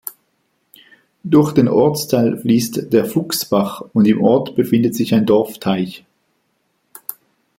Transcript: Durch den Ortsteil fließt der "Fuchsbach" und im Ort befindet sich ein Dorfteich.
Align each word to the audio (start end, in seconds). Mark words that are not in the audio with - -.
Durch 1.23 1.53
den 1.53 1.67
Ortsteil 1.67 2.35
fließt 2.35 2.91
der 2.91 3.05
"Fuchsbach" 3.05 3.81
und 3.93 4.07
im 4.07 4.19
Ort 4.19 4.55
befindet 4.55 4.95
sich 4.95 5.13
ein 5.13 5.27
Dorfteich. 5.27 6.05